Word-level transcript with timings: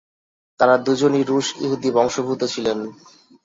তারা 0.59 0.75
দুজনেই 0.85 1.23
রুশ 1.23 1.47
ইহুদি 1.63 1.89
বংশোদ্ভূত 1.95 2.41
ছিলেন। 2.53 2.79